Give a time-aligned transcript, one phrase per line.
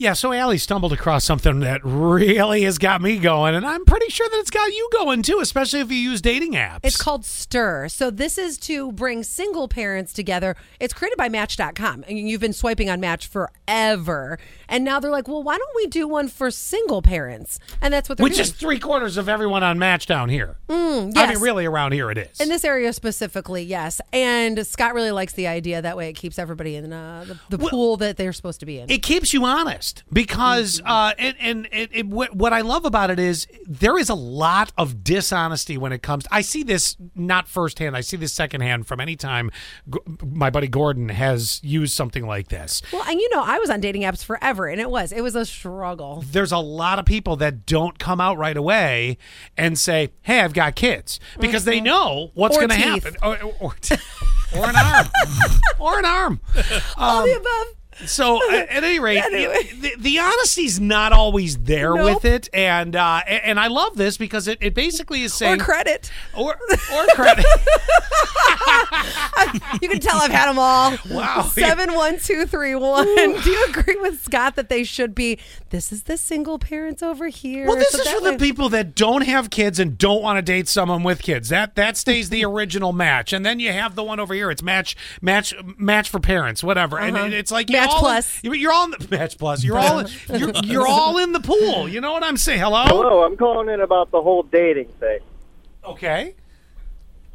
[0.00, 4.10] Yeah, so Allie stumbled across something that really has got me going, and I'm pretty
[4.10, 6.80] sure that it's got you going too, especially if you use dating apps.
[6.84, 7.88] It's called Stir.
[7.88, 10.54] So this is to bring single parents together.
[10.78, 14.38] It's created by Match.com, and you've been swiping on Match forever.
[14.68, 17.58] And now they're like, well, why don't we do one for single parents?
[17.82, 18.42] And that's what they're which doing.
[18.42, 20.58] is three quarters of everyone on Match down here.
[20.68, 21.28] I Mm, yes.
[21.34, 22.40] mean, really, around here it is.
[22.40, 24.00] in this area specifically, yes.
[24.12, 25.82] And Scott really likes the idea.
[25.82, 28.78] That way, it keeps everybody in uh, the, the pool that they're supposed to be
[28.78, 28.88] in.
[28.90, 30.90] it keeps you honest because mm-hmm.
[30.90, 34.72] uh, and and it, it, what I love about it is there is a lot
[34.76, 36.24] of dishonesty when it comes.
[36.24, 37.96] To, I see this not firsthand.
[37.96, 39.50] I see this secondhand from any time
[39.92, 42.82] G- my buddy Gordon has used something like this.
[42.92, 45.34] well, and you know, I was on dating apps forever, and it was it was
[45.34, 46.24] a struggle.
[46.30, 49.18] There's a lot of people that don't come out right away
[49.56, 51.86] and say, "Hey, I've got kids," because they mm-hmm.
[51.86, 53.74] know what's going to happen, or, or,
[54.56, 55.06] or an arm,
[55.78, 56.40] or an arm.
[56.96, 57.66] All the um, above.
[58.06, 59.70] So uh, at any rate, Anyway.
[59.80, 62.04] the, the honesty's not always there Nope.
[62.22, 65.64] with it, and uh, and I love this because it, it basically is saying Or
[65.64, 66.10] credit.
[66.36, 66.56] or,
[66.94, 67.44] or credit.
[69.88, 70.96] You can tell I've had them all.
[71.10, 71.42] Wow.
[71.42, 73.06] Seven one two three one.
[73.16, 75.38] Do you agree with Scott that they should be?
[75.70, 77.66] This is the single parents over here.
[77.66, 80.36] well, this So is that for the people that don't have kids and don't want
[80.38, 81.48] to date someone with kids.
[81.48, 84.50] That that stays the original match, and then you have the one over here.
[84.50, 86.98] It's match match match for parents, whatever.
[86.98, 87.86] And it's like you're Uh-huh.
[87.88, 88.44] Match all- Plus.
[88.44, 89.64] You're, you're all in the match plus.
[89.64, 91.88] You're all you're, you're all in the pool.
[91.88, 92.60] You know what I'm saying?
[92.60, 92.84] Hello.
[92.84, 95.18] Hello, I'm calling in about the whole dating thing.
[95.84, 96.34] Okay.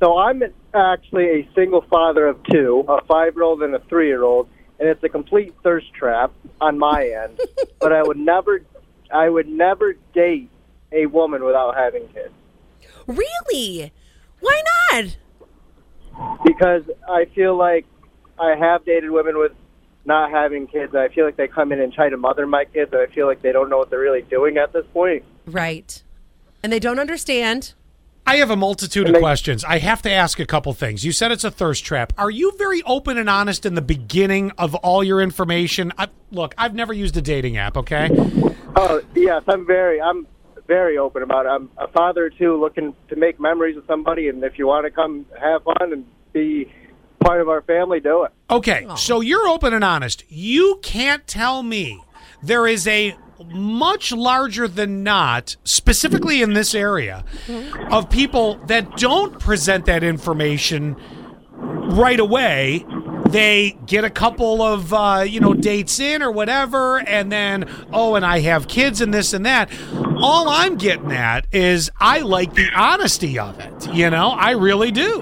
[0.00, 0.42] So I'm
[0.74, 5.54] actually a single father of two, a five-year-old and a three-year-old, and it's a complete
[5.62, 7.40] thirst trap on my end.
[7.80, 8.62] but I would never,
[9.12, 10.50] I would never date
[10.92, 12.34] a woman without having kids
[13.06, 13.92] Really?
[14.40, 15.16] Why not?
[16.44, 17.86] because I feel like
[18.38, 19.52] I have dated women with
[20.04, 20.92] not having kids.
[20.94, 23.06] And I feel like they come in and try to mother my kids, and I
[23.06, 25.24] feel like they don't know what they're really doing at this point.
[25.46, 26.02] Right.
[26.62, 27.74] And they don't understand.
[28.26, 29.64] I have a multitude of they- questions.
[29.64, 31.04] I have to ask a couple things.
[31.04, 32.12] You said it's a thirst trap.
[32.16, 35.92] Are you very open and honest in the beginning of all your information?
[35.98, 38.08] I, look, I've never used a dating app, okay?
[38.76, 40.26] Oh yes, I'm very, I'm
[40.66, 41.48] very open about it.
[41.48, 44.90] I'm a father too, looking to make memories with somebody, and if you want to
[44.90, 46.72] come have fun and be
[47.24, 48.32] part of our family, do it.
[48.48, 50.22] Okay, so you're open and honest.
[50.28, 52.02] You can't tell me
[52.42, 53.16] there is a
[53.48, 57.24] much larger than not, specifically in this area,
[57.90, 60.96] of people that don't present that information
[61.60, 62.84] right away.
[63.28, 68.16] They get a couple of uh, you know dates in or whatever, and then oh,
[68.16, 69.70] and I have kids and this and that.
[70.16, 73.94] All I'm getting at is I like the honesty of it.
[73.94, 75.20] You know, I really do.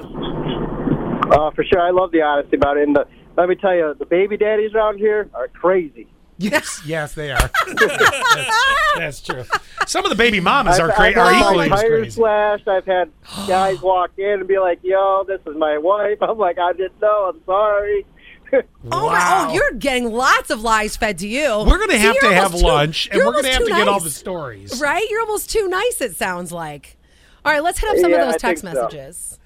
[1.31, 2.85] Uh, for sure, I love the honesty about it.
[2.85, 3.07] And the,
[3.37, 6.09] let me tell you, the baby daddies around here are crazy.
[6.39, 7.51] Yes, yes, they are.
[7.67, 8.51] that's,
[8.97, 9.45] that's true.
[9.87, 12.11] Some of the baby mamas are I've, cra- I've are had equally my as crazy.
[12.11, 12.69] slashed.
[12.69, 13.11] I've had
[13.47, 17.01] guys walk in and be like, "Yo, this is my wife." I'm like, "I didn't
[17.01, 17.33] know.
[17.35, 18.07] I'm sorry."
[18.51, 19.47] Oh, my, oh, Wow.
[19.51, 21.65] oh, you're getting lots of lies fed to you.
[21.67, 24.01] We're gonna have to have too- lunch, and we're gonna have to too get all
[24.01, 24.81] the stories.
[24.81, 25.07] Right?
[25.11, 26.97] You're almost too nice, it sounds like.
[27.45, 29.17] All right, let's hit up uh, some Yeah, of those text messages.
[29.19, 29.37] so.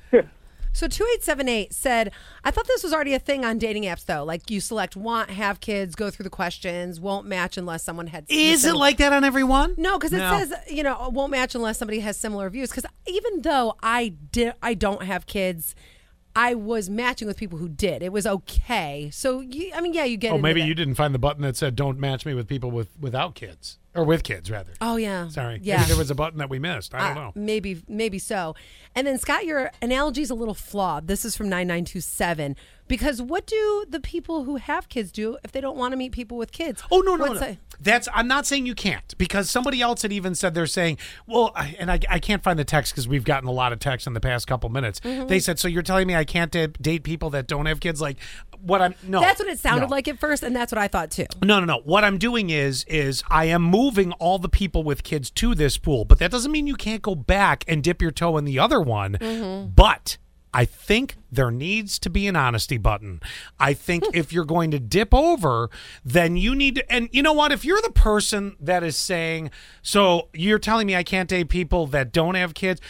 [0.73, 0.79] Messages.
[0.79, 2.13] So 2878 said,
[2.45, 4.25] I thought this was already a thing on dating apps, though.
[4.25, 8.25] Like you select want, have kids, go through the questions, won't match unless someone had.
[8.29, 9.75] Is it like that on everyone?
[9.77, 10.39] No, because it No.
[10.39, 12.71] says you know won't match unless somebody has similar views.
[12.71, 15.75] Because even though I did, I don't have kids.
[16.35, 18.03] I was matching with people who did.
[18.03, 19.11] It was okay.
[19.13, 20.33] So you, I mean, yeah, you get.
[20.33, 20.67] Oh, into maybe that.
[20.67, 23.79] you didn't find the button that said "Don't match me with people with without kids
[23.95, 25.29] or with kids rather." Oh yeah.
[25.29, 25.79] Sorry, Yeah.
[25.79, 26.95] maybe there was a button that we missed.
[26.95, 27.33] I don't Uh, know.
[27.35, 28.55] Maybe, maybe so.
[28.95, 31.09] And then Scott, your analogy is a little flawed.
[31.09, 32.57] This is from nine nine two seven.
[32.89, 36.13] Because what do the people who have kids do if they don't want to meet
[36.13, 36.83] people with kids?
[36.91, 37.47] Oh no no What's no!
[37.47, 40.99] that- That's I'm not saying you can't because somebody else had even said they're saying
[41.27, 43.79] well, I- and I, I can't find the text because we've gotten a lot of
[43.79, 45.01] text in the past couple minutes.
[45.01, 45.27] Mm-hmm.
[45.29, 48.01] They said so you're telling me I can't da- date people that don't have kids?
[48.01, 48.19] Like
[48.63, 49.21] what I'm no.
[49.21, 49.97] That's what it sounded no.
[49.97, 51.27] like at first, and that's what I thought too.
[51.43, 51.81] No, no, no.
[51.85, 55.79] What I'm doing is is I am moving all the people with kids to this
[55.79, 58.59] pool, but that doesn't mean you can't go back and dip your toe in the
[58.59, 59.15] other one.
[59.15, 59.71] Mm-hmm.
[59.75, 60.19] But
[60.55, 63.21] I think there needs to be an honesty button.
[63.59, 65.71] I think if you're going to dip over,
[66.05, 67.53] then you need to and you know what?
[67.53, 69.51] If you're the person that is saying,
[69.81, 72.81] so you're telling me I can't date people that don't have kids,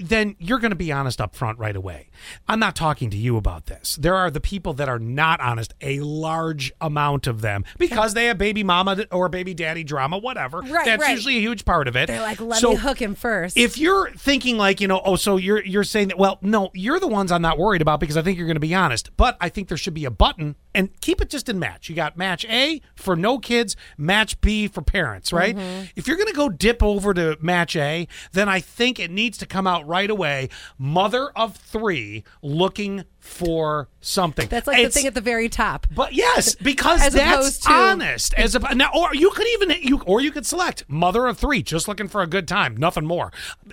[0.00, 2.08] then you're going to be honest up front right away.
[2.48, 3.96] I'm not talking to you about this.
[3.96, 8.26] There are the people that are not honest, a large amount of them, because they
[8.26, 10.60] have baby mama or baby daddy drama, whatever.
[10.60, 11.10] Right, That's right.
[11.12, 12.06] usually a huge part of it.
[12.06, 13.56] They're like, let So me hook him first.
[13.56, 17.00] If you're thinking like, you know, oh, so you're you're saying that, well, no, you're
[17.00, 19.10] the ones I'm not worried about because I think you're going to be honest.
[19.16, 21.88] But I think there should be a button and keep it just in match.
[21.88, 25.56] You got match A for no kids, match B for parents, right?
[25.56, 25.84] Mm-hmm.
[25.96, 29.36] If you're going to go dip over to match A, then I think it needs
[29.38, 30.48] to come out right away.
[30.78, 34.48] Mother of three looking for something.
[34.48, 35.86] That's like It's- the thing at the very top.
[35.94, 38.32] but yes, because As that's to- honest.
[38.34, 41.62] As a, now, or you could even you or you could select mother of three,
[41.62, 43.32] just looking for a good time, nothing more.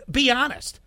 [0.10, 0.80] Be honest.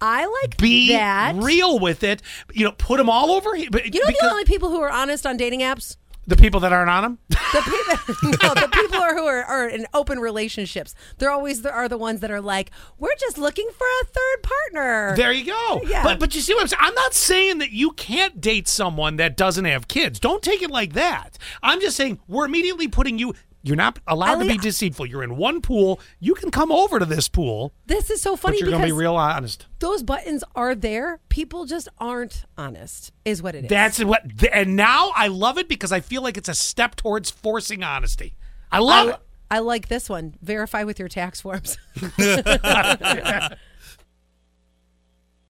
[0.00, 1.36] I like Be that.
[1.36, 2.22] real with it.
[2.52, 3.68] You know, put them all over here.
[3.70, 5.96] But You know the only people who are honest on dating apps?
[6.26, 7.18] the people that aren't on them.
[7.28, 10.94] The people, no, the people are, who are, are in open relationships.
[11.18, 14.42] They're always the, are the ones that are like, we're just looking for a third
[14.42, 15.16] partner.
[15.16, 15.82] There you go.
[15.86, 16.02] Yeah.
[16.02, 16.80] But but you see what I'm saying?
[16.82, 20.18] I'm not saying that you can't date someone that doesn't have kids.
[20.18, 21.38] Don't take it like that.
[21.62, 23.34] I'm just saying we're immediately putting you
[23.66, 25.06] you're not allowed to be deceitful.
[25.06, 25.98] You're in one pool.
[26.20, 28.94] You can come over to this pool, this is so funny you're because going to
[28.94, 29.66] be real honest.
[29.80, 31.18] those buttons are there.
[31.28, 33.68] People just aren't honest, is what it is.
[33.68, 34.22] That's what
[34.52, 38.36] and now I love it because I feel like it's a step towards forcing honesty.
[38.70, 39.20] I love I, it.
[39.50, 40.34] I like this one.
[40.42, 41.76] Verify with your tax forms.